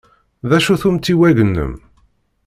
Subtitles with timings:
[0.49, 1.73] D acu-t umtiweg-nnem?